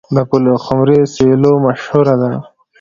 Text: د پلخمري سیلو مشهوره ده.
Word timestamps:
د 0.15 0.17
پلخمري 0.29 0.99
سیلو 1.13 1.51
مشهوره 1.65 2.15
ده. 2.21 2.31